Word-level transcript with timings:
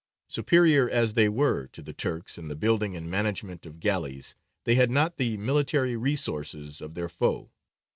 Superior 0.29 0.89
as 0.89 1.13
they 1.13 1.29
were 1.29 1.67
to 1.67 1.81
the 1.83 1.93
Turks 1.93 2.39
in 2.39 2.47
the 2.47 2.55
building 2.55 2.95
and 2.97 3.07
management 3.07 3.67
of 3.67 3.79
galleys, 3.79 4.33
they 4.63 4.73
had 4.73 4.89
not 4.89 5.17
the 5.17 5.37
military 5.37 5.95
resources 5.95 6.81
of 6.81 6.95
their 6.95 7.07
foe. 7.07 7.51